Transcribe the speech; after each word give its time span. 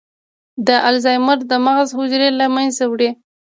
د 0.67 0.69
الزایمر 0.89 1.37
د 1.51 1.53
مغز 1.65 1.89
حجرې 1.97 2.29
له 2.39 2.45
منځه 2.55 2.83
وړي. 2.91 3.09